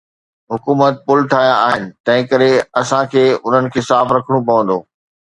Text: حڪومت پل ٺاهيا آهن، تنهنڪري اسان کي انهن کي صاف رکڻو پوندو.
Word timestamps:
حڪومت 0.51 0.93
پل 1.09 1.19
ٺاهيا 1.33 1.51
آهن، 1.65 1.85
تنهنڪري 2.09 2.47
اسان 2.83 3.11
کي 3.13 3.27
انهن 3.35 3.69
کي 3.77 3.85
صاف 3.91 4.15
رکڻو 4.19 4.41
پوندو. 4.49 4.79